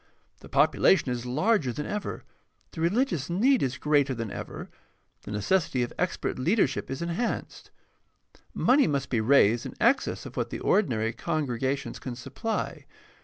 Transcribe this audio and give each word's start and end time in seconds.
The 0.39 0.49
population 0.49 1.11
is 1.11 1.27
larger 1.27 1.71
than 1.71 1.85
ever, 1.85 2.23
the 2.71 2.81
religious 2.81 3.29
need 3.29 3.61
is 3.61 3.77
greater 3.77 4.15
than 4.15 4.31
ever, 4.31 4.67
the 5.25 5.31
necessity 5.31 5.83
of 5.83 5.93
expert 5.99 6.39
leadership 6.39 6.89
is 6.89 7.03
enhanced. 7.03 7.69
Money 8.51 8.87
must 8.87 9.11
be 9.11 9.21
raised 9.21 9.63
in 9.67 9.75
excess 9.79 10.25
of 10.25 10.35
what 10.35 10.49
the 10.49 10.59
ordinary 10.59 11.13
congregations 11.13 11.99
can 11.99 12.15
supply. 12.15 12.87